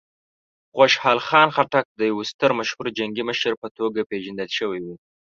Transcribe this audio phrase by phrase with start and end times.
[0.75, 4.87] خوشحال خان خټک د یوه ستر مشهوره جنګي مشر په توګه پېژندل شوی و.